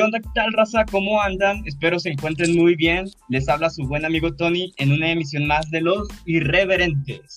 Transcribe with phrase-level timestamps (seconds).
[0.00, 0.18] ¿Qué onda?
[0.18, 0.86] ¿Qué tal, raza?
[0.90, 1.62] ¿Cómo andan?
[1.66, 3.04] Espero se encuentren muy bien.
[3.28, 7.36] Les habla su buen amigo Tony en una emisión más de Los Irreverentes.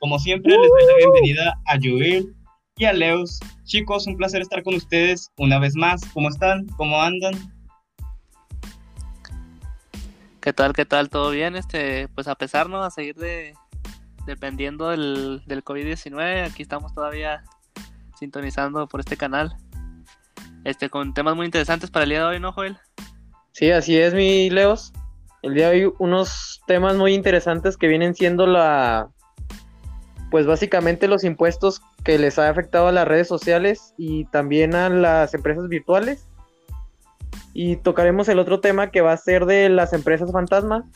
[0.00, 2.34] Como siempre, les doy la bienvenida a Joel
[2.78, 3.38] y a Leos.
[3.62, 6.04] Chicos, un placer estar con ustedes una vez más.
[6.12, 6.66] ¿Cómo están?
[6.76, 7.34] ¿Cómo andan?
[10.40, 10.72] ¿Qué tal?
[10.72, 11.10] ¿Qué tal?
[11.10, 11.54] ¿Todo bien?
[11.54, 12.82] Este, pues a pesar, ¿no?
[12.82, 13.54] A seguir de,
[14.26, 17.44] dependiendo del, del COVID-19, aquí estamos todavía
[18.18, 19.54] sintonizando por este canal
[20.64, 22.78] este, con temas muy interesantes para el día de hoy, ¿no, Joel?
[23.52, 24.92] Sí, así es, mi Leos.
[25.42, 29.10] El día de hoy unos temas muy interesantes que vienen siendo la,
[30.30, 34.88] pues básicamente los impuestos que les ha afectado a las redes sociales y también a
[34.88, 36.26] las empresas virtuales.
[37.52, 40.88] Y tocaremos el otro tema que va a ser de las empresas fantasma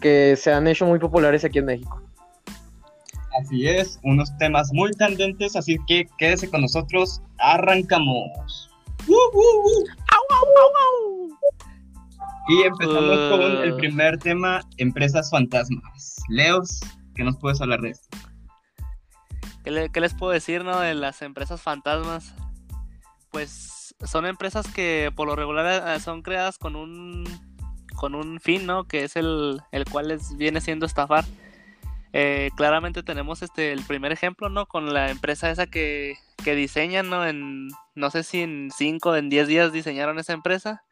[0.00, 2.02] que se han hecho muy populares aquí en México.
[3.40, 8.71] Así es, unos temas muy candentes, así que quédese con nosotros, arrancamos.
[12.48, 13.76] Y empezamos con el uh.
[13.76, 16.16] primer tema, empresas fantasmas.
[16.28, 16.80] Leos,
[17.14, 18.08] ¿qué nos puedes hablar de esto?
[19.64, 22.34] ¿Qué, les puedo decir, no, de las empresas fantasmas?
[23.30, 27.24] Pues son empresas que por lo regular eh, son creadas con un
[27.94, 28.84] con un fin, ¿no?
[28.84, 31.24] Que es el, el cual les viene siendo estafar.
[32.12, 34.66] Eh, claramente tenemos este el primer ejemplo, ¿no?
[34.66, 37.26] Con la empresa esa que, que diseñan, ¿no?
[37.26, 40.82] En, no sé si en 5 o en 10 días diseñaron esa empresa.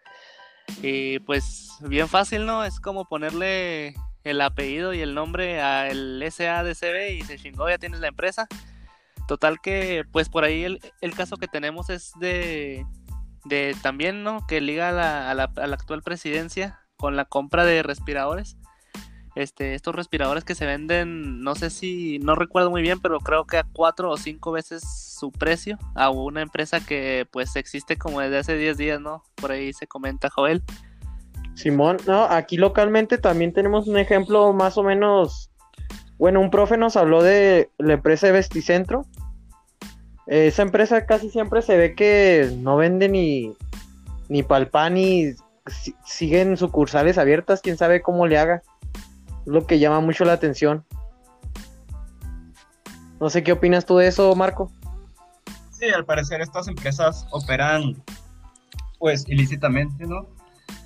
[0.82, 2.64] Y pues bien fácil, ¿no?
[2.64, 8.00] Es como ponerle el apellido y el nombre al SADCB y se chingó, ya tienes
[8.00, 8.46] la empresa.
[9.28, 12.86] Total que, pues por ahí el, el caso que tenemos es de,
[13.44, 14.46] de también, ¿no?
[14.46, 18.56] Que liga a la, a la, a la actual presidencia con la compra de respiradores
[19.40, 23.44] este, estos respiradores que se venden, no sé si, no recuerdo muy bien, pero creo
[23.46, 24.82] que a cuatro o cinco veces
[25.18, 29.22] su precio a una empresa que pues existe como desde hace 10 días, ¿no?
[29.34, 30.62] Por ahí se comenta Joel.
[31.54, 35.50] Simón, no, aquí localmente también tenemos un ejemplo más o menos,
[36.18, 39.04] bueno, un profe nos habló de la empresa de Vesticentro.
[40.26, 43.54] Esa empresa casi siempre se ve que no vende ni,
[44.28, 45.34] ni palpan ni
[46.04, 48.62] siguen sucursales abiertas, quién sabe cómo le haga
[49.46, 50.84] lo que llama mucho la atención.
[53.20, 54.72] No sé qué opinas tú de eso, Marco.
[55.72, 58.02] Sí, al parecer estas empresas operan
[58.98, 60.28] pues ilícitamente, ¿no?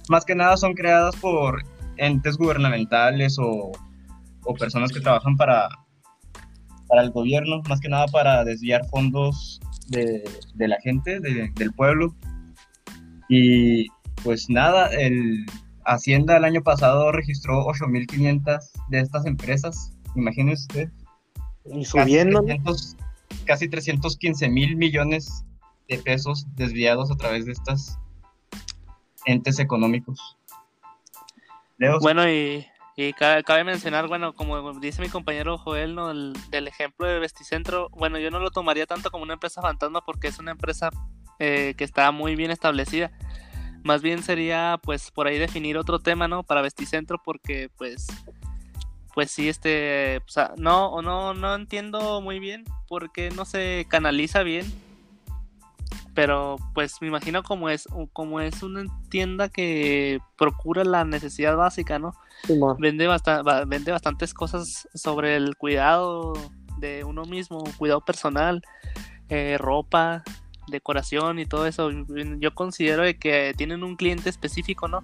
[0.08, 1.62] Más que nada son creadas por
[1.96, 3.72] entes gubernamentales o,
[4.58, 5.68] personas que trabajan para,
[6.86, 10.22] para el gobierno, más que nada para desviar fondos de,
[10.58, 12.14] la gente, del pueblo.
[13.28, 13.88] Y
[14.22, 15.46] pues nada, el,
[15.86, 20.90] Hacienda el año pasado registró 8.500 de estas empresas, imagínense usted.
[21.66, 22.44] Y subiendo.
[23.46, 25.44] Casi, 315 mil millones
[25.88, 27.98] de pesos desviados a través de estas
[29.26, 30.38] entes económicos.
[32.00, 32.66] Bueno, y,
[33.18, 36.08] cabe, mencionar, bueno, como dice mi compañero Joel, ¿no?
[36.08, 40.28] del, ejemplo de Vesticentro, bueno, yo no lo tomaría tanto como una empresa fantasma porque
[40.28, 40.90] es una empresa
[41.38, 43.10] eh, que está muy bien establecida
[43.84, 46.42] más bien sería, pues, por ahí definir otro tema, ¿no?
[46.42, 48.06] Para Vesticentro, porque, pues,
[49.14, 53.86] pues sí, este, o sea, no, o no, no entiendo muy bien porque no se
[53.88, 54.66] canaliza bien.
[56.14, 61.98] Pero, pues, me imagino como es, como es una tienda que procura la necesidad básica,
[61.98, 62.14] ¿no?
[62.78, 63.08] vende,
[63.66, 66.34] vende bastantes cosas sobre el cuidado
[66.78, 68.62] de uno mismo, cuidado personal,
[69.28, 70.22] eh, ropa,
[70.68, 71.90] decoración y todo eso.
[72.38, 75.02] Yo considero que tienen un cliente específico, ¿no?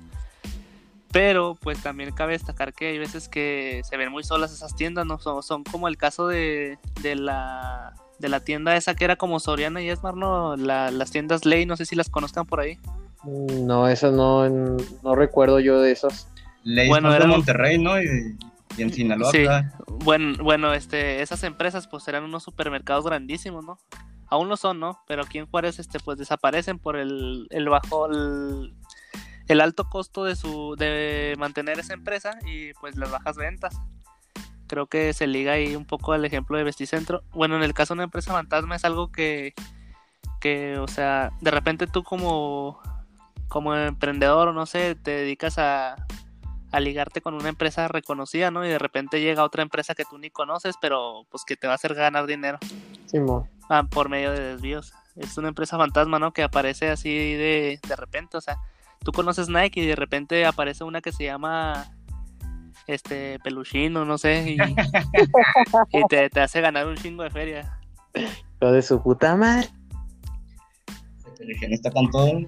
[1.12, 5.06] Pero pues también cabe destacar que hay veces que se ven muy solas esas tiendas,
[5.06, 5.19] ¿no?
[5.19, 9.82] Son, como el caso de, de, la, de la tienda esa que era como Soriana
[9.82, 10.56] y Esmar, ¿no?
[10.56, 12.78] las tiendas Ley, no sé si las conozcan por ahí.
[13.25, 16.28] Mm, no, esas no, no recuerdo yo de esas.
[16.62, 18.00] Ley bueno, era Monterrey, ¿no?
[18.00, 18.37] Y,
[18.78, 19.32] en Sinaloa.
[19.32, 19.44] Sí.
[20.04, 23.78] Bueno, bueno, este, esas empresas pues eran unos supermercados grandísimos, ¿no?
[24.30, 25.03] Aún lo son, ¿no?
[25.06, 30.36] Pero aquí en Juárez, este, pues desaparecen por el, el bajo, el, alto costo de
[30.36, 33.77] su, de mantener esa empresa y pues las bajas ventas.
[34.68, 37.24] Creo que se liga ahí un poco al ejemplo de Vesticentro.
[37.32, 39.53] Bueno, en el caso de una empresa fantasma es algo que,
[40.41, 42.80] que o sea, de repente tú como,
[43.48, 45.97] como emprendedor, no sé, te dedicas a,
[46.72, 48.64] a ligarte con una empresa reconocida, ¿no?
[48.64, 51.74] Y de repente llega otra empresa que tú ni conoces, pero pues que te va
[51.74, 52.58] a hacer ganar dinero.
[53.06, 53.48] Sí, mo.
[53.68, 54.92] Ah, por medio de desvíos.
[55.16, 56.32] Es una empresa fantasma, ¿no?
[56.32, 58.58] Que aparece así de, de repente, o sea,
[59.02, 61.92] tú conoces Nike y de repente aparece una que se llama
[62.86, 64.56] este peluchino, no sé, y,
[66.08, 67.78] te, te, hace ganar un chingo de feria.
[68.60, 69.68] Lo de su puta madre.
[71.70, 72.40] está con todo.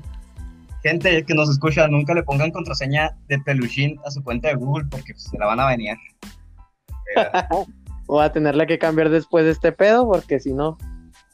[0.82, 4.86] Gente que nos escucha, nunca le pongan contraseña de peluchín a su cuenta de Google
[4.90, 5.96] porque se la van a venir.
[8.06, 10.76] Voy a tenerla que cambiar después de este pedo porque si no,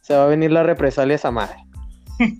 [0.03, 1.57] se va a venir la represalia esa madre.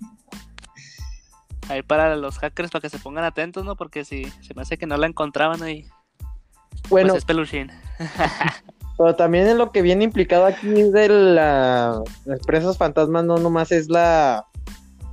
[1.69, 3.75] ahí para los hackers para que se pongan atentos, ¿no?
[3.75, 5.87] Porque si se me hace que no la encontraban ahí.
[6.89, 7.71] Bueno, pues es peluchín.
[8.97, 13.89] pero también en lo que viene implicado aquí de las empresas fantasmas no nomás es
[13.89, 14.45] la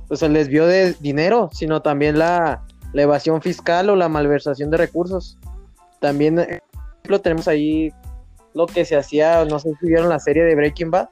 [0.07, 2.63] pues el desvío de dinero, sino también la,
[2.93, 5.37] evasión fiscal o la malversación de recursos.
[5.99, 7.93] También, ejemplo, tenemos ahí
[8.55, 11.09] lo que se hacía, no sé si vieron la serie de Breaking Bad.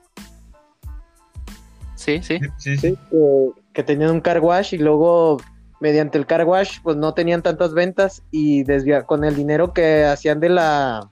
[1.96, 2.40] Sí, sí.
[2.58, 2.98] sí, sí.
[3.74, 5.38] Que, tenían un car wash y luego
[5.80, 10.06] mediante el car wash pues no tenían tantas ventas y desvía, con el dinero que
[10.06, 11.12] hacían de la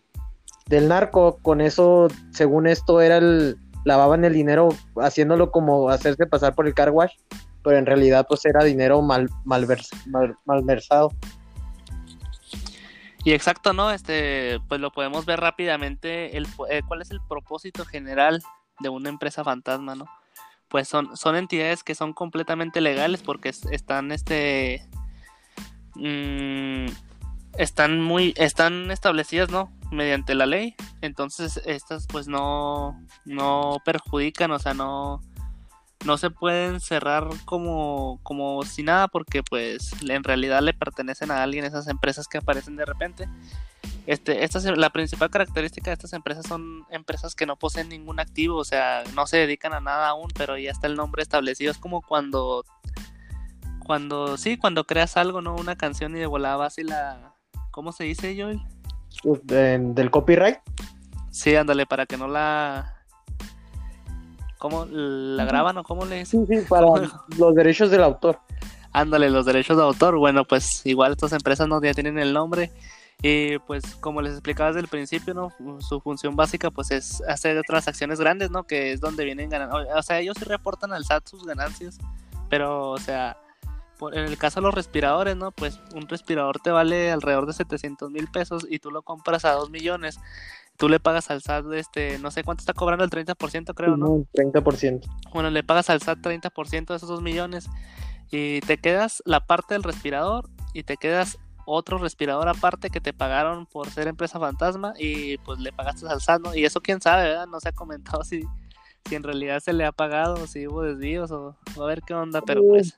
[0.68, 6.56] del narco, con eso, según esto, era el lavaban el dinero haciéndolo como hacerse pasar
[6.56, 7.12] por el car wash
[7.64, 11.12] pero en realidad pues era dinero mal, malversado.
[13.24, 13.92] Y exacto, ¿no?
[13.92, 18.44] Este, pues lo podemos ver rápidamente, el, eh, cuál es el propósito general
[18.80, 20.06] de una empresa fantasma, ¿no?
[20.68, 24.86] Pues son, son entidades que son completamente legales porque están, este,
[25.96, 26.88] mm,
[27.58, 29.72] están muy, están establecidas, ¿no?
[29.92, 35.22] Mediante la ley, entonces estas pues no, no perjudican, o sea, no,
[36.06, 41.44] no se pueden cerrar como, como si nada porque pues en realidad le pertenecen a
[41.44, 43.28] alguien esas empresas que aparecen de repente.
[44.06, 48.58] Este, esta, la principal característica de estas empresas son empresas que no poseen ningún activo,
[48.58, 51.72] o sea, no se dedican a nada aún, pero ya está el nombre establecido.
[51.72, 52.66] Es como cuando,
[53.86, 55.56] cuando, sí, cuando creas algo, ¿no?
[55.56, 57.34] Una canción y de volada vas y la,
[57.72, 58.62] ¿cómo se dice, Joel?
[59.24, 60.58] ¿Del copyright?
[61.32, 63.03] Sí, ándale, para que no la,
[64.64, 66.88] ¿Cómo la graban o cómo le Sí, sí, para
[67.38, 68.40] los derechos del autor.
[68.94, 70.18] Ándale, los derechos de autor.
[70.18, 72.72] Bueno, pues igual estas empresas no ya tienen el nombre.
[73.22, 75.50] Y pues como les explicaba desde el principio, ¿no?
[75.82, 78.64] Su función básica pues es hacer transacciones grandes, ¿no?
[78.64, 79.86] Que es donde vienen ganando.
[79.98, 82.00] O sea, ellos sí reportan al SAT sus ganancias,
[82.50, 83.36] pero o sea,
[84.14, 85.52] en el caso de los respiradores, ¿no?
[85.52, 89.52] Pues un respirador te vale alrededor de 700 mil pesos y tú lo compras a
[89.52, 90.20] 2 millones
[90.78, 94.26] tú le pagas al SAT, este, no sé cuánto está cobrando el 30%, creo, ¿no?
[94.34, 95.02] 30%.
[95.34, 97.70] Bueno, le pagas al SAT 30% de esos 2 millones
[98.32, 103.14] y te quedas la parte del respirador y te quedas otro respirador aparte que te
[103.14, 106.56] pagaron por ser empresa fantasma y pues le pagaste al SAT, ¿no?
[106.56, 107.48] Y eso quién sabe, ¿verdad?
[107.48, 108.44] No se ha comentado si,
[109.06, 112.42] si en realidad se le ha pagado, si hubo desvíos o, a ver qué onda,
[112.42, 112.96] pero pues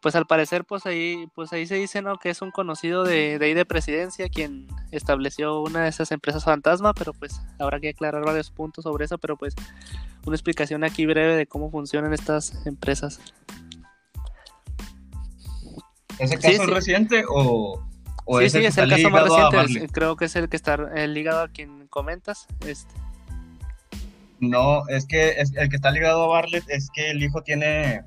[0.00, 3.38] pues al parecer pues ahí pues ahí se dice no que es un conocido de,
[3.38, 7.90] de ahí de presidencia quien estableció una de esas empresas fantasma pero pues habrá que
[7.90, 9.54] aclarar varios puntos sobre eso pero pues
[10.26, 13.20] una explicación aquí breve de cómo funcionan estas empresas
[16.20, 17.82] ¿Ese caso es reciente o,
[18.26, 19.88] o sí, sí, es el caso más reciente.
[19.92, 20.76] Creo que es el que está
[21.06, 22.46] ligado a quien comentas.
[22.66, 22.92] Este.
[24.38, 28.02] No, es que es, el que está ligado a Barlet es que el hijo tiene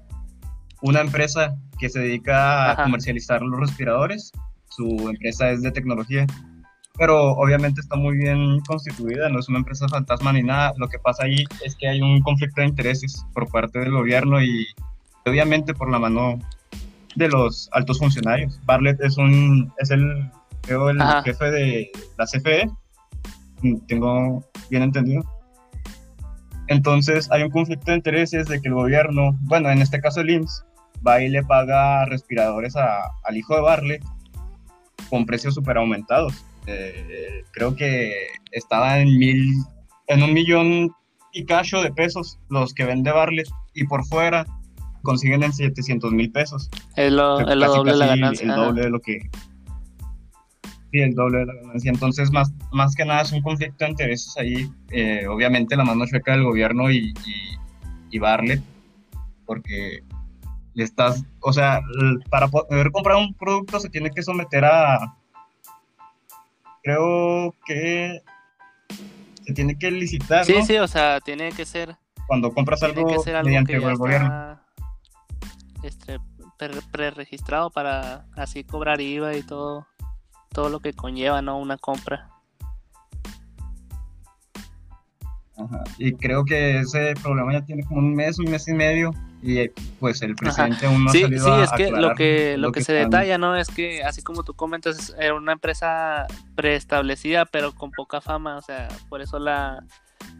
[0.81, 4.31] una empresa que se dedica a comercializar los respiradores.
[4.69, 6.25] Su empresa es de tecnología,
[6.97, 10.71] pero obviamente está muy bien constituida, no es una empresa fantasma ni nada.
[10.77, 14.41] Lo que pasa ahí es que hay un conflicto de intereses por parte del gobierno
[14.41, 14.65] y
[15.25, 16.39] obviamente por la mano
[17.15, 18.57] de los altos funcionarios.
[18.63, 22.71] Bartlett es un es el creo el jefe de la CFE,
[23.89, 25.21] tengo bien entendido.
[26.69, 30.29] Entonces hay un conflicto de intereses de que el gobierno, bueno, en este caso el
[30.29, 30.63] IMSS,
[31.05, 34.03] va y le paga respiradores al hijo de Barlet
[35.09, 36.45] con precios súper aumentados.
[36.65, 38.13] Eh, creo que
[38.51, 39.53] estaba en mil,
[40.07, 40.91] en un millón
[41.33, 44.45] y cacho de pesos los que vende Barlet y por fuera
[45.01, 46.69] consiguen en 700 mil pesos.
[46.95, 48.47] Es lo, doble de la ganancia.
[48.47, 49.29] El doble de lo que...
[50.91, 51.91] Sí, el doble de la ganancia.
[51.91, 54.69] Entonces, más, más que nada es un conflicto de intereses ahí.
[54.91, 57.57] Eh, obviamente la mano chueca del gobierno y, y,
[58.11, 58.61] y Barlet,
[59.45, 60.03] porque
[60.73, 61.81] le estás, o sea,
[62.29, 65.15] para poder comprar un producto se tiene que someter a,
[66.83, 68.21] creo que
[69.45, 70.45] se tiene que licitar.
[70.45, 71.97] Sí, sí, o sea, tiene que ser.
[72.27, 73.05] Cuando compras algo,
[73.43, 74.59] mediante el gobierno.
[75.83, 76.19] Este,
[76.91, 79.85] preregistrado para así cobrar IVA y todo,
[80.49, 81.57] todo lo que conlleva, ¿no?
[81.57, 82.29] Una compra.
[85.57, 85.83] Ajá.
[85.97, 89.11] Y creo que ese problema ya tiene como un mes, un mes y medio
[89.43, 89.67] y
[89.99, 92.83] pues el presidente aún no sí, ha salido sí, es que lo que lo, que,
[92.83, 97.91] se detalla no es que así como tú comentas era una empresa preestablecida pero con
[97.91, 99.83] poca fama o sea por eso la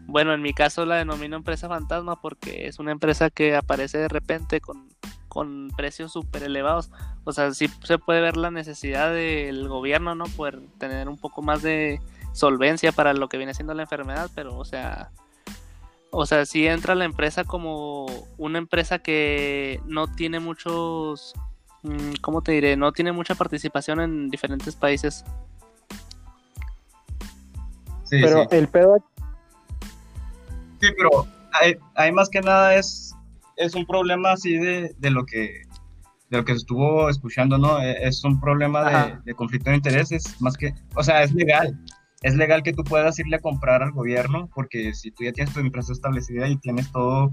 [0.06, 4.08] bueno en mi caso la denomino empresa fantasma porque es una empresa que aparece de
[4.08, 4.88] repente con,
[5.34, 6.90] con precios súper elevados.
[7.24, 10.26] O sea, sí se puede ver la necesidad del gobierno, ¿no?
[10.26, 12.00] Poder tener un poco más de
[12.32, 15.10] solvencia para lo que viene siendo la enfermedad, pero, o sea,
[16.16, 18.06] o sea, si entra la empresa como
[18.38, 21.34] una empresa que no tiene muchos,
[21.82, 22.76] mm, ¿cómo te diré?
[22.76, 25.24] No tiene mucha participación en diferentes países.
[28.04, 28.96] Sí, pero el pedo...
[30.80, 31.26] Sí, pero
[31.94, 33.12] hay, más que nada es,
[33.56, 35.62] es un problema así de, de lo que
[36.30, 37.80] de lo que se estuvo escuchando, ¿no?
[37.80, 41.78] E, es un problema de, de, conflicto de intereses, más que, o sea, es legal,
[42.24, 45.52] es legal que tú puedas irle a comprar al gobierno, porque si tú ya tienes
[45.52, 47.30] tu empresa establecida y tienes todo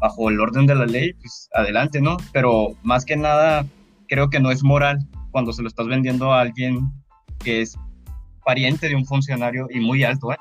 [0.00, 2.16] bajo el orden de la ley, pues adelante, ¿no?
[2.32, 3.66] Pero más que nada,
[4.06, 4.98] creo que no es moral
[5.32, 6.92] cuando se lo estás vendiendo a alguien
[7.40, 7.76] que es
[8.44, 10.38] pariente de un funcionario y muy alto, ¿eh?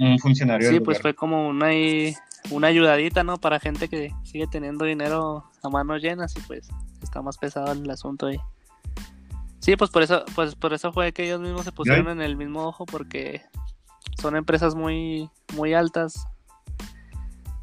[0.00, 0.68] Un funcionario.
[0.68, 1.68] Sí, pues fue como una,
[2.50, 3.38] una ayudadita, ¿no?
[3.38, 6.68] Para gente que sigue teniendo dinero a manos llenas y pues
[7.00, 8.38] está más pesado el asunto ahí.
[9.66, 12.36] Sí, pues por eso, pues por eso fue que ellos mismos se pusieron en el
[12.36, 13.42] mismo ojo porque
[14.16, 16.24] son empresas muy, muy altas,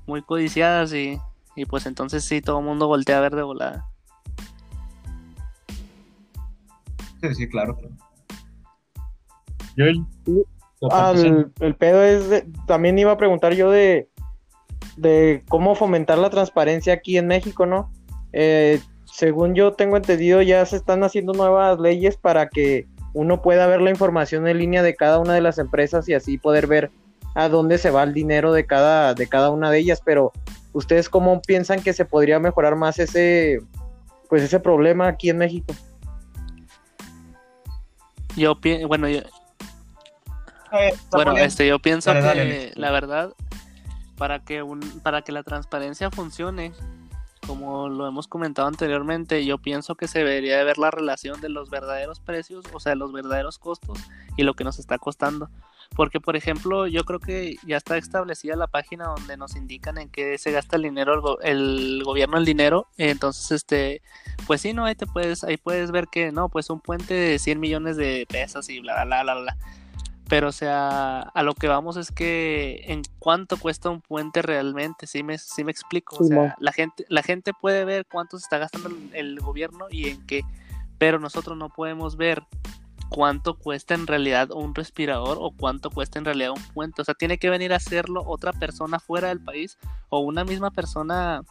[0.06, 1.18] muy codiciadas y,
[1.56, 3.86] y pues entonces sí todo el mundo voltea a ver de volada.
[7.22, 7.80] Sí, sí, claro.
[10.92, 14.10] Ah, el, pedo es, también iba a preguntar yo de,
[14.98, 17.94] de cómo fomentar la transparencia aquí en México, ¿no?
[18.34, 18.82] Eh,
[19.13, 23.79] según yo tengo entendido, ya se están haciendo nuevas leyes para que uno pueda ver
[23.79, 26.89] la información en línea de cada una de las empresas y así poder ver
[27.36, 30.01] a dónde se va el dinero de cada, de cada una de ellas.
[30.03, 30.32] Pero,
[30.74, 33.60] ¿ustedes cómo piensan que se podría mejorar más ese,
[34.29, 35.75] pues ese problema aquí en México?
[38.36, 39.22] Yo pienso, bueno, yo,
[41.12, 43.32] bueno, este, yo pienso que la verdad,
[44.17, 46.74] para que un, para que la transparencia funcione,
[47.48, 51.50] como lo hemos comentado anteriormente, yo pienso que se debería de ver la relación de
[51.50, 54.00] los verdaderos precios, o sea, los verdaderos costos
[54.38, 55.50] y lo que nos está costando.
[55.96, 60.10] Porque, por ejemplo, yo creo que ya está establecida la página donde nos indican en
[60.10, 62.88] qué se gasta el dinero, el, gobierno el dinero.
[62.98, 64.02] Entonces, este,
[64.48, 64.86] pues sí, ¿no?
[64.86, 68.26] Ahí te puedes, ahí puedes ver que, no, pues un puente de 100 millones de
[68.28, 69.58] pesos y bla, bla, bla, bla.
[70.34, 75.06] Pero, o sea, a lo que vamos es que en cuánto cuesta un puente realmente,
[75.06, 76.16] sí me, sí me explico.
[76.20, 80.10] O sea, la gente, la gente puede ver cuánto se está gastando el, gobierno y
[80.10, 80.42] en qué,
[80.98, 82.42] pero nosotros no podemos ver
[83.10, 87.04] cuánto cuesta en realidad un respirador o cuánto cuesta en realidad un puente.
[87.04, 89.78] O sea, tiene que venir a hacerlo otra persona fuera del país
[90.10, 91.44] o una misma persona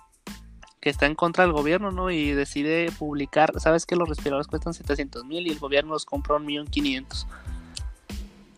[0.81, 2.11] que está en contra del gobierno, ¿no?
[2.11, 6.35] Y decide publicar, sabes que los respiradores cuestan 700 mil y el gobierno los compra
[6.35, 7.29] un millón quinientos.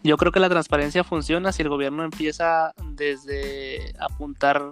[0.05, 4.71] Yo creo que la transparencia funciona si el gobierno empieza desde apuntar,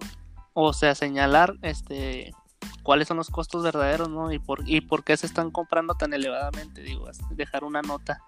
[0.52, 2.32] o sea, señalar este
[2.82, 4.30] cuáles son los costos verdaderos, ¿no?
[4.30, 8.20] Y por, y por qué se están comprando tan elevadamente, digo, dejar una nota,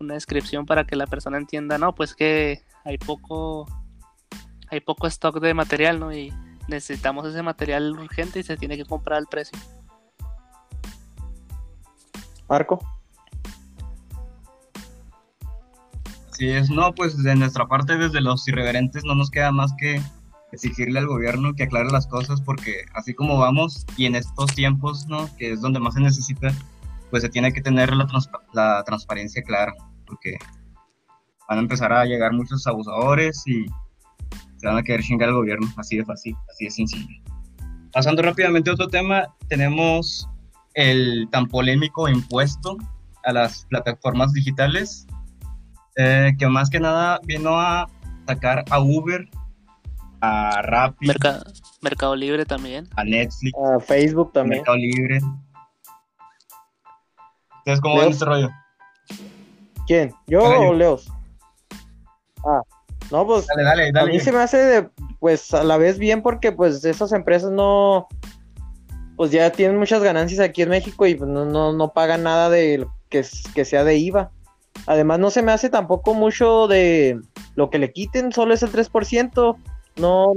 [0.00, 3.66] una descripción para que la persona entienda, no, pues que hay poco,
[4.68, 6.12] hay poco stock de material, ¿no?
[6.12, 6.32] Y
[6.66, 9.56] necesitamos ese material urgente y se tiene que comprar al precio.
[12.48, 12.97] Marco.
[16.38, 20.00] Sí, es, no, pues de nuestra parte, desde los irreverentes, no nos queda más que
[20.52, 25.08] exigirle al gobierno que aclare las cosas, porque así como vamos, y en estos tiempos,
[25.08, 25.28] ¿no?
[25.36, 26.54] Que es donde más se necesita,
[27.10, 28.06] pues se tiene que tener la,
[28.52, 29.74] la transparencia clara,
[30.06, 30.38] porque
[31.48, 33.66] van a empezar a llegar muchos abusadores y
[34.58, 37.16] se van a querer chingar al gobierno, así de fácil, así de sencillo.
[37.92, 40.28] Pasando rápidamente a otro tema, tenemos
[40.74, 42.76] el tan polémico impuesto
[43.24, 45.04] a las plataformas digitales
[45.98, 47.88] eh, que más que nada vino a
[48.26, 49.28] sacar a Uber,
[50.20, 51.08] a Rappi,
[51.82, 55.20] Mercado Libre también, a Netflix, a Facebook también, Mercado Libre.
[57.58, 58.48] Entonces, ¿cómo ven este rollo?
[59.88, 60.14] ¿Quién?
[60.28, 61.10] ¿Yo o Leos?
[62.46, 62.60] Ah,
[63.10, 64.88] no, pues dale, dale, dale, a mí se me hace de,
[65.18, 68.06] pues a la vez bien porque pues esas empresas no,
[69.16, 72.48] pues ya tienen muchas ganancias aquí en México y pues, no, no, no pagan nada
[72.50, 74.30] de que, que sea de IVA.
[74.88, 77.20] Además, no se me hace tampoco mucho de
[77.56, 79.56] lo que le quiten, solo es el 3%.
[79.96, 80.32] No.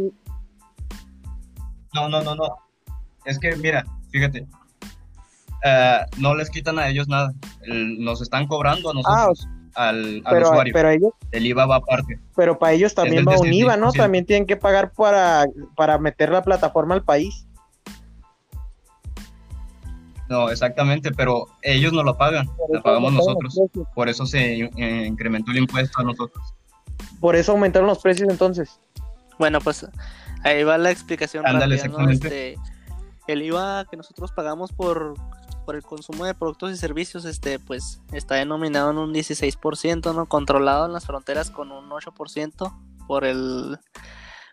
[1.93, 2.57] No, no, no, no.
[3.23, 4.45] Es que, mira, fíjate.
[5.63, 7.31] Eh, no les quitan a ellos nada.
[7.65, 9.47] nos están cobrando a nosotros.
[9.73, 10.73] Ah, al, usuario.
[10.73, 12.19] Pero ellos, el IVA va aparte.
[12.35, 13.93] Pero para ellos también va un IVA, ¿no?
[13.93, 15.45] También tienen que pagar para,
[15.77, 17.47] para meter la plataforma al país.
[20.31, 23.59] No, exactamente, pero ellos no lo pagan, lo pagamos nosotros.
[23.93, 26.53] Por eso se eh, incrementó el impuesto a nosotros.
[27.19, 28.79] Por eso aumentaron los precios entonces.
[29.37, 29.85] Bueno, pues
[30.45, 31.45] ahí va la explicación.
[31.45, 32.53] Ándale, exactamente.
[32.53, 32.61] Este,
[33.27, 35.15] el IVA que nosotros pagamos por,
[35.65, 40.27] por el consumo de productos y servicios, este, pues está denominado en un 16%, ¿no?
[40.27, 42.73] Controlado en las fronteras con un 8%
[43.05, 43.79] por el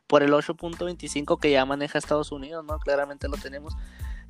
[0.09, 2.81] por el 8.25 que ya maneja Estados Unidos, ¿no?
[2.81, 3.77] Claramente lo tenemos.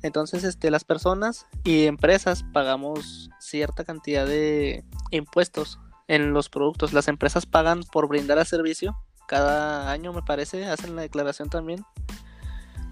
[0.01, 6.93] Entonces, este, las personas y empresas pagamos cierta cantidad de impuestos en los productos.
[6.93, 11.85] Las empresas pagan por brindar el servicio cada año, me parece, hacen la declaración también.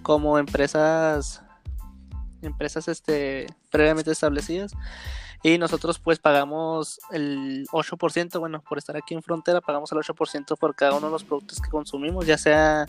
[0.04, 1.42] Como empresas,
[2.42, 4.74] empresas este, previamente establecidas.
[5.44, 10.58] Y nosotros pues pagamos el 8%, bueno, por estar aquí en frontera, pagamos el 8%
[10.58, 12.86] por cada uno de los productos que consumimos, ya sea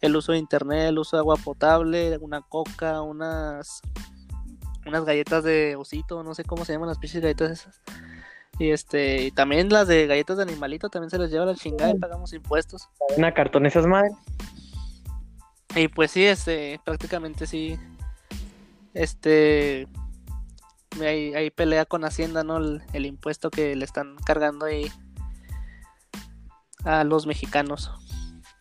[0.00, 3.80] el uso de internet, el uso de agua potable, una coca, unas
[4.86, 7.80] unas galletas de osito, no sé cómo se llaman las pinches galletas esas.
[8.58, 11.92] Y este, y también las de galletas de animalito también se les lleva la chingada
[11.92, 12.88] y pagamos impuestos.
[13.16, 14.12] Una cartón esas madres.
[15.74, 17.78] Y pues sí, este, prácticamente sí.
[18.92, 19.86] Este
[21.00, 22.58] hay, pelea con Hacienda, ¿no?
[22.58, 24.90] El, impuesto que le están cargando ahí
[26.84, 27.90] a los mexicanos.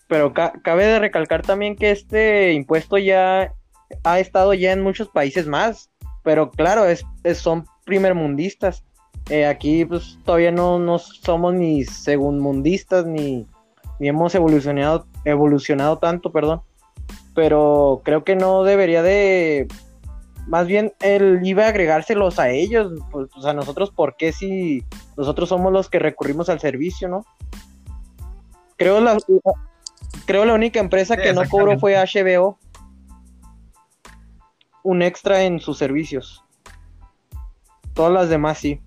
[0.10, 3.54] Pero cabe de recalcar también que este impuesto ya
[4.04, 5.92] ha estado ya en muchos países más,
[6.24, 8.84] pero claro, es, son primermundistas.
[9.30, 13.46] Eh, aquí pues todavía no, no somos ni segundmundistas ni,
[14.00, 16.63] ni hemos evolucionado, evolucionado tanto, perdón.
[17.36, 19.68] Pero creo que no debería de
[20.48, 24.84] más bien él iba a agregárselos a ellos, pues, a nosotros, ¿por qué si
[25.16, 27.24] nosotros somos los que recurrimos al servicio, no?
[28.75, 29.16] Creo la,
[30.30, 32.60] creo la única empresa que no cobró fue HBO.
[34.84, 36.44] Un extra en sus servicios.
[37.96, 38.80] Todas las demás sí.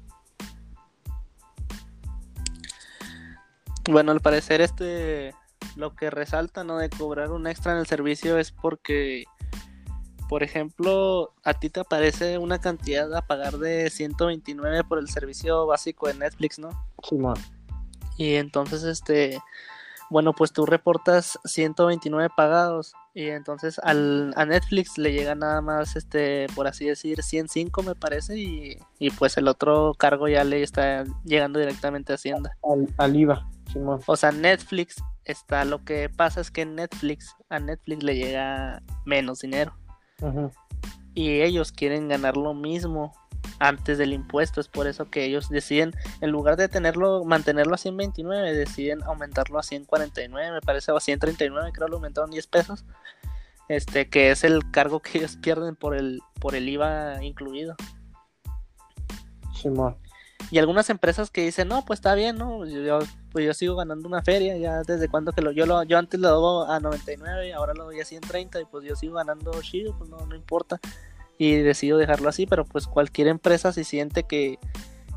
[3.91, 5.35] Bueno, al parecer este
[5.75, 9.25] lo que resalta no de cobrar un extra en el servicio es porque
[10.29, 15.67] por ejemplo, a ti te aparece una cantidad a pagar de 129 por el servicio
[15.67, 16.71] básico de Netflix, ¿no?
[17.03, 17.35] Sí, man.
[18.17, 19.41] Y entonces, este,
[20.13, 25.97] bueno, pues tú reportas 129 pagados y entonces al, a Netflix le llega nada más,
[25.97, 30.63] este, por así decir, 105 me parece y, y pues el otro cargo ya le
[30.63, 32.55] está llegando directamente a Hacienda.
[32.63, 33.49] Al, al IVA,
[34.07, 39.41] O sea, Netflix está, lo que pasa es que Netflix, a Netflix le llega menos
[39.41, 39.75] dinero.
[41.15, 43.15] Y ellos quieren ganar lo mismo
[43.59, 44.61] antes del impuesto.
[44.61, 49.59] Es por eso que ellos deciden, en lugar de tenerlo, mantenerlo a 129, deciden aumentarlo
[49.59, 52.85] a 149, me parece, o a 139, creo que lo aumentaron 10 pesos.
[53.69, 57.75] Este, que es el cargo que ellos pierden por el, por el IVA incluido.
[59.55, 59.97] Simón.
[60.51, 62.67] Y algunas empresas que dicen, no, pues está bien, ¿no?
[62.67, 62.99] Yo,
[63.31, 66.21] pues yo sigo ganando una feria, ya desde cuando que lo, yo lo, yo antes
[66.21, 69.53] lo doy a 99 y ahora lo doy a 130 y pues yo sigo ganando
[69.63, 70.81] chido, pues no, no importa.
[71.43, 74.61] Y decido dejarlo así, pero pues cualquier empresa si siente que,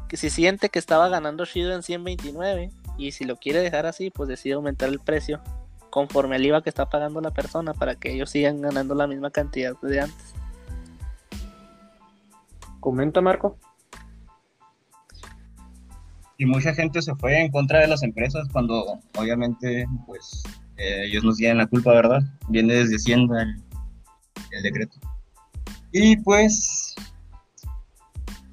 [0.09, 4.09] que si siente que estaba ganando chido en 129 y si lo quiere dejar así,
[4.09, 5.39] pues decide aumentar el precio
[5.91, 9.29] conforme al IVA que está pagando la persona para que ellos sigan ganando la misma
[9.29, 10.33] cantidad de antes.
[12.79, 13.59] Comenta Marco
[16.39, 20.41] y mucha gente se fue en contra de las empresas cuando obviamente pues
[20.77, 22.23] eh, ellos nos tienen la culpa, ¿verdad?
[22.49, 23.63] Viene desde Hacienda el,
[24.53, 24.97] el, decreto.
[25.91, 26.95] Y pues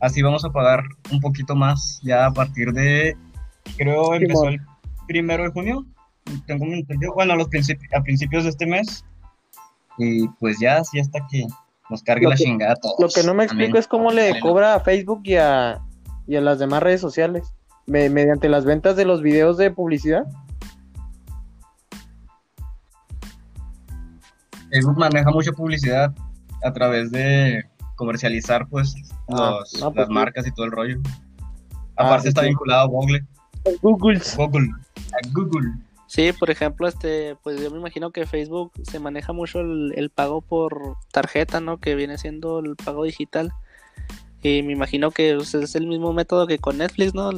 [0.00, 3.16] así vamos a pagar un poquito más ya a partir de,
[3.76, 4.60] creo empezó el
[5.06, 5.86] primero de junio,
[6.46, 9.04] tengo entendido, bueno, a, los principios, a principios de este mes.
[9.98, 11.46] Y pues ya, así hasta que
[11.90, 12.96] nos cargue la chingada todos.
[12.98, 15.80] Lo que no me explico es cómo le cobra a Facebook y a,
[16.26, 17.52] y a las demás redes sociales
[17.86, 20.24] mediante las ventas de los videos de publicidad.
[24.70, 26.14] Facebook maneja mucha publicidad
[26.64, 27.64] a través de
[27.96, 28.94] comercializar pues,
[29.28, 31.00] ah, pues las marcas y todo el rollo.
[31.96, 33.24] Ah, Aparte está vinculado a Google.
[33.80, 34.20] Google.
[34.36, 34.68] Google.
[35.12, 35.72] A Google.
[36.06, 40.10] Sí, por ejemplo, este, pues yo me imagino que Facebook se maneja mucho el, el,
[40.10, 41.78] pago por tarjeta, ¿no?
[41.78, 43.52] Que viene siendo el pago digital.
[44.42, 47.30] Y me imagino que pues, es el mismo método que con Netflix, ¿no?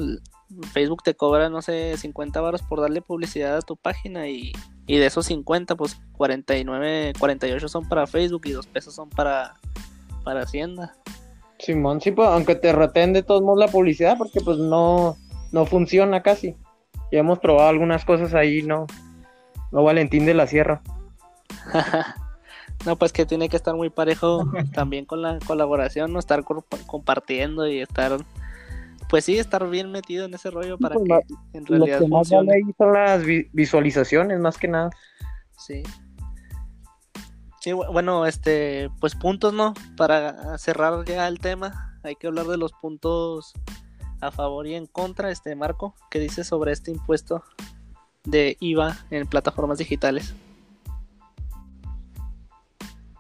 [0.73, 4.53] Facebook te cobra, no sé, 50 baros por darle publicidad a tu página y,
[4.87, 9.55] de esos 50, pues 49, 48 son para Facebook y 2 pesos son para,
[10.25, 10.95] para Hacienda.
[11.59, 15.17] Simón, sí, pues, aunque te reten de todos modos la publicidad, porque pues no,
[15.53, 16.57] no funciona casi.
[17.11, 18.87] Ya hemos probado algunas cosas ahí, no,
[19.73, 20.83] no Valentín de la Sierra.
[22.87, 24.45] no, pues que tiene que estar muy parejo
[24.75, 26.45] también con la colaboración, no estar
[26.87, 28.19] compartiendo y estar
[29.15, 31.09] pues sí, estar bien metido en ese rollo para pues
[31.53, 34.91] que en realidad lo que más son las visualizaciones, más que nada.
[35.57, 35.85] Sí.
[37.61, 39.73] Sí, bueno, este, pues puntos, ¿no?
[39.97, 43.53] Para cerrar ya el tema, hay que hablar de los puntos
[44.21, 47.45] a favor y en contra, este Marco, ¿qué dice sobre este impuesto
[48.25, 50.35] de IVA en plataformas digitales?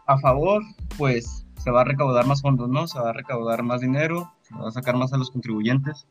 [0.06, 0.60] A favor,
[0.98, 2.86] pues se va a recaudar más fondos, ¿no?
[2.86, 6.06] Se va a recaudar más dinero, se va a sacar más a los contribuyentes.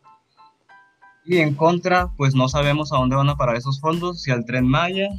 [1.26, 4.46] Y en contra, pues no sabemos a dónde van a parar esos fondos, si al
[4.46, 5.10] Tren Maya,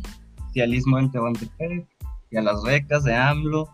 [0.52, 1.86] si al Istmo en Tehuantepec,
[2.28, 3.68] si a las becas de AMLO.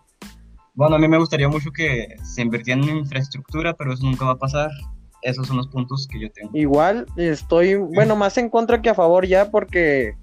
[0.75, 4.33] Bueno, a mí me gustaría mucho que se invirtiera en infraestructura, pero eso nunca va
[4.33, 4.70] a pasar.
[5.23, 6.51] Esos son los puntos que yo tengo.
[6.53, 10.14] Igual estoy, bueno, más en contra que a favor ya, porque,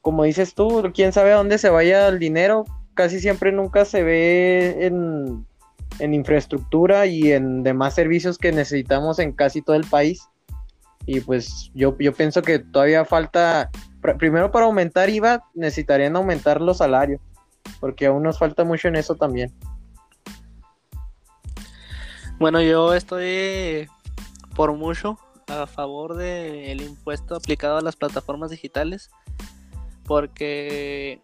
[0.00, 2.64] como dices tú, quién sabe a dónde se vaya el dinero.
[2.94, 5.46] Casi siempre nunca se ve en,
[5.98, 10.28] en infraestructura y en demás servicios que necesitamos en casi todo el país.
[11.06, 13.70] Y pues yo, yo pienso que todavía falta,
[14.18, 17.20] primero para aumentar IVA necesitarían aumentar los salarios,
[17.80, 19.52] porque aún nos falta mucho en eso también.
[22.38, 23.88] Bueno, yo estoy
[24.56, 29.10] por mucho a favor del impuesto aplicado a las plataformas digitales,
[30.04, 31.20] porque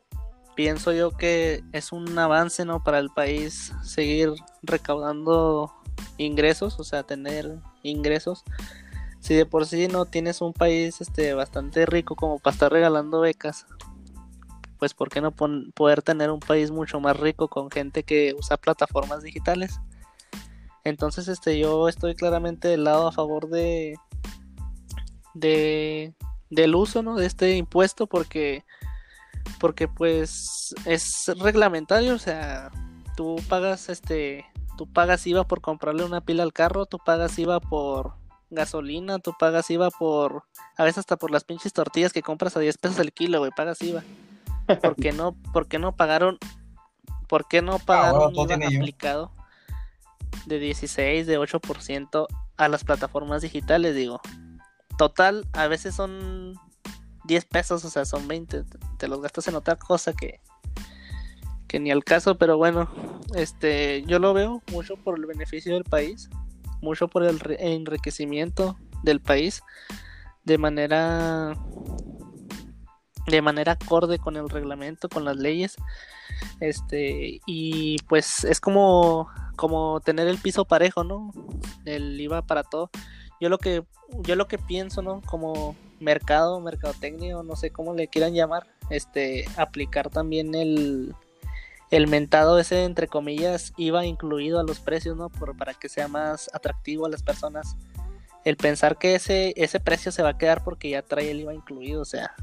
[0.61, 2.85] pienso yo que es un avance ¿no?
[2.85, 5.73] para el país seguir recaudando
[6.19, 8.45] ingresos, o sea, tener ingresos
[9.21, 13.21] si de por sí no tienes un país este bastante rico como para estar regalando
[13.21, 13.65] becas,
[14.79, 18.59] pues por qué no poder tener un país mucho más rico con gente que usa
[18.59, 19.81] plataformas digitales.
[20.85, 23.97] Entonces, este yo estoy claramente del lado a favor de
[25.33, 26.13] de
[26.51, 27.17] del uso, ¿no?
[27.17, 28.63] de este impuesto porque
[29.59, 32.71] porque pues es reglamentario, o sea,
[33.17, 37.61] tú pagas este tú pagas IVA por comprarle una pila al carro, tú pagas IVA
[37.61, 38.15] por
[38.49, 40.45] gasolina, tú pagas IVA por,
[40.77, 43.51] a veces hasta por las pinches tortillas que compras a 10 pesos el kilo, güey,
[43.55, 44.03] pagas IVA.
[44.81, 46.39] ¿Por qué no, por qué no pagaron,
[47.29, 49.33] por qué no pagaron IVA aplicado
[50.47, 54.21] de 16, de 8% a las plataformas digitales, digo?
[54.97, 56.55] Total, a veces son
[57.31, 58.65] 10 pesos, o sea, son 20,
[58.99, 60.41] te los gastas en otra cosa que,
[61.69, 62.89] que ni al caso, pero bueno,
[63.35, 66.29] este, yo lo veo mucho por el beneficio del país
[66.83, 69.63] mucho por el enriquecimiento del país
[70.45, 71.55] de manera
[73.27, 75.77] de manera acorde con el reglamento, con las leyes.
[76.59, 81.31] Este, y pues es como como tener el piso parejo, ¿no?
[81.85, 82.91] El IVA para todo.
[83.41, 83.85] Yo lo que
[84.23, 85.21] yo lo que pienso, ¿no?
[85.23, 91.15] Como mercado, mercadotecnia, no sé cómo le quieran llamar, este aplicar también el
[91.91, 95.29] el mentado ese, entre comillas, iba incluido a los precios, ¿no?
[95.29, 97.77] Por, para que sea más atractivo a las personas.
[98.45, 101.55] El pensar que ese, ese precio se va a quedar porque ya trae el IVA
[101.55, 102.35] incluido, o sea.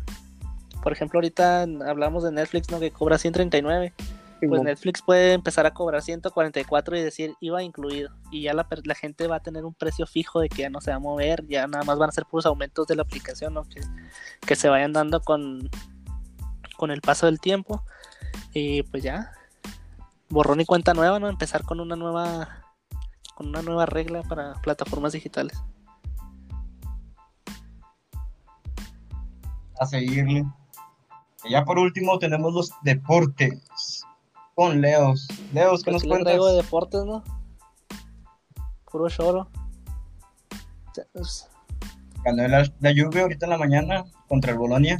[0.83, 2.79] Por ejemplo, ahorita hablamos de Netflix, ¿no?
[2.79, 3.93] Que cobra 139.
[4.39, 8.11] Pues Netflix puede empezar a cobrar 144 y decir IVA incluido.
[8.31, 10.79] Y ya la, la, gente va a tener un precio fijo de que ya no
[10.79, 13.53] se va a mover, ya nada más van a ser puros aumentos de la aplicación,
[13.55, 13.63] ¿no?
[13.63, 13.81] Que,
[14.45, 15.69] que se vayan dando con,
[16.77, 17.83] con el paso del tiempo.
[18.53, 19.31] Y pues ya,
[20.29, 21.29] borrón y cuenta nueva, ¿no?
[21.29, 22.63] Empezar con una nueva
[23.35, 25.61] con una nueva regla para plataformas digitales.
[29.79, 30.43] A seguirle.
[31.43, 33.96] Y ya por último tenemos los deportes
[34.57, 35.27] con Leos.
[35.53, 36.33] Leos, ¿qué pues nos cuentas?
[36.33, 37.23] de deportes, ¿no?
[38.91, 39.47] Puro choro.
[42.25, 44.97] Ganó la, la lluvia ahorita en la mañana contra el Bolonia.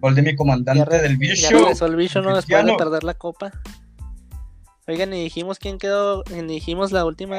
[0.00, 1.40] Gol de mi comandante del bicho.
[1.40, 2.34] Ya regresó el bicho, ¿no?
[2.34, 3.52] Después de perder la copa.
[4.88, 7.36] Oigan, y dijimos quién quedó, y dijimos la última,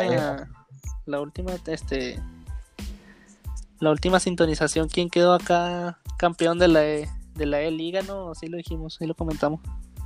[1.06, 2.18] la última, este,
[3.82, 8.34] la última sintonización, quién quedó acá campeón de la E, de la E Liga, ¿no?
[8.36, 9.60] Sí lo dijimos, sí lo comentamos.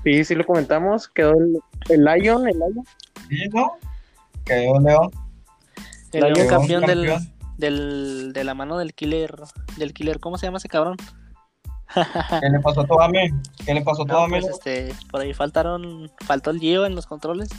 [0.04, 2.86] Sí, sí lo comentamos, quedó el, el Lion, el Lion.
[3.30, 3.74] Sí, ¿no?
[4.46, 5.12] Quedó León.
[6.12, 7.14] El León campeón, Del,
[7.58, 9.36] del, de la mano del killer,
[9.78, 10.98] del killer, ¿cómo se llama ese cabrón?
[12.42, 13.34] ¿Qué le pasó a Toame?
[13.66, 14.42] ¿Qué le pasó a Toame?
[14.42, 17.50] Pues, este, por ahí faltaron, faltó el Gio en los controles.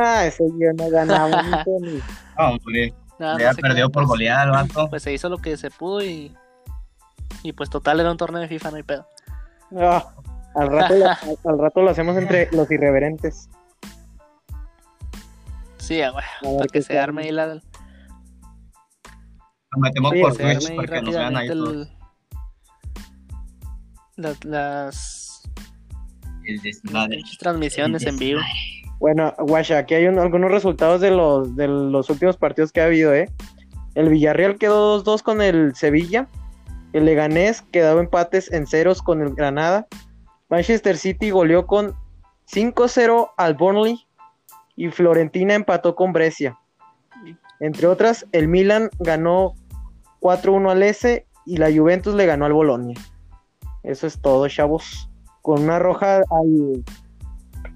[0.00, 1.42] Ah, ese Gio no ganaba
[1.80, 2.00] ni.
[2.38, 2.94] No, hombre.
[3.18, 4.88] ya perdió por goleada el vato.
[4.88, 6.34] Pues se hizo lo que se pudo y.
[7.42, 9.06] Y pues total era un torneo de FIFA, no hay pedo.
[9.78, 10.14] Ah,
[10.54, 11.06] al, rato lo,
[11.50, 13.48] al, rato lo hacemos entre los irreverentes.
[15.78, 17.54] Sí, güey, para que se arme ahí la.
[19.72, 21.88] Lo metemos por Twitch para que nos vean ahí todos
[24.44, 25.42] las,
[27.38, 28.40] transmisiones en vivo.
[28.98, 33.14] Bueno, Guasha, aquí hay algunos resultados de los, de los últimos partidos que ha habido,
[33.14, 33.30] ¿eh?
[33.94, 36.28] El Villarreal quedó 2-2 con el Sevilla.
[36.92, 39.86] El Leganés quedó empates en ceros con el Granada.
[40.50, 41.94] Manchester City goleó con
[42.52, 44.06] 5-0 al Burnley
[44.74, 46.58] y Florentina empató con Brescia.
[47.60, 49.54] Entre otras, el Milan ganó
[50.20, 52.98] 4-1 al S y la Juventus le ganó al Bolonia.
[53.84, 55.08] Eso es todo, chavos.
[55.40, 56.84] Con una roja al,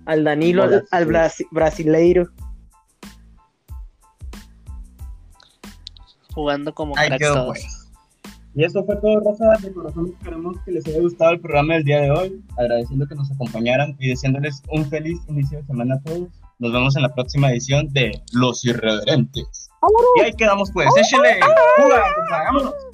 [0.06, 2.28] al Danilo, al, brasileiro.
[6.34, 6.94] Jugando como
[8.54, 9.52] y eso fue todo, Rosa.
[9.60, 12.44] De corazón esperamos que les haya gustado el programa del día de hoy.
[12.56, 16.28] Agradeciendo que nos acompañaran y deseándoles un feliz inicio de semana a todos.
[16.58, 19.68] Nos vemos en la próxima edición de Los Irreverentes.
[20.18, 20.88] Y ahí quedamos pues.
[20.96, 21.40] Échele.
[22.30, 22.74] ¡Vámonos!